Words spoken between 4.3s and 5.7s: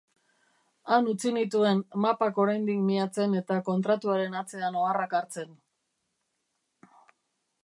atzean oharrak hartzen.